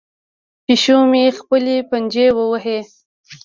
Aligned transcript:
پیشو 0.65 0.99
مې 1.11 1.23
خپلې 1.39 1.75
پنجې 1.89 2.27
وهي. 2.35 2.79